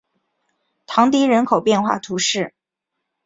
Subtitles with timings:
[0.87, 2.55] 唐迪人口变化图示